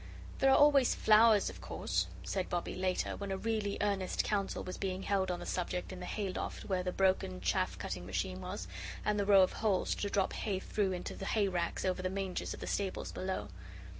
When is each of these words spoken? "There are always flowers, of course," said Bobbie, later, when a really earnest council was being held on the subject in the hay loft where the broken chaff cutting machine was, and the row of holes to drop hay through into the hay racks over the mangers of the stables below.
"There 0.39 0.49
are 0.49 0.57
always 0.57 0.95
flowers, 0.95 1.47
of 1.51 1.61
course," 1.61 2.07
said 2.23 2.49
Bobbie, 2.49 2.73
later, 2.75 3.15
when 3.15 3.31
a 3.31 3.37
really 3.37 3.77
earnest 3.81 4.23
council 4.23 4.63
was 4.63 4.79
being 4.79 5.03
held 5.03 5.29
on 5.29 5.39
the 5.39 5.45
subject 5.45 5.93
in 5.93 5.99
the 5.99 6.07
hay 6.07 6.29
loft 6.29 6.65
where 6.65 6.81
the 6.81 6.91
broken 6.91 7.39
chaff 7.39 7.77
cutting 7.77 8.07
machine 8.07 8.41
was, 8.41 8.67
and 9.05 9.19
the 9.19 9.27
row 9.27 9.43
of 9.43 9.53
holes 9.53 9.93
to 9.93 10.09
drop 10.09 10.33
hay 10.33 10.57
through 10.57 10.91
into 10.93 11.13
the 11.13 11.25
hay 11.27 11.47
racks 11.47 11.85
over 11.85 12.01
the 12.01 12.09
mangers 12.09 12.51
of 12.51 12.61
the 12.61 12.65
stables 12.65 13.11
below. 13.11 13.49